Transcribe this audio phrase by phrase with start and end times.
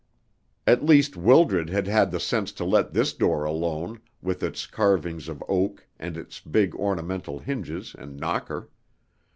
[0.65, 5.27] At least Wildred had had the sense to let this door alone, with its carvings
[5.29, 8.71] of oak, and its big ornamental hinges and knocker.